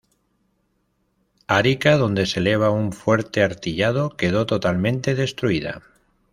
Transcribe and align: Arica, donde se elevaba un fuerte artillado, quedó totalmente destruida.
Arica, 1.45 1.95
donde 1.95 2.25
se 2.25 2.39
elevaba 2.39 2.73
un 2.73 2.91
fuerte 2.91 3.43
artillado, 3.43 4.17
quedó 4.17 4.47
totalmente 4.47 5.13
destruida. 5.13 5.83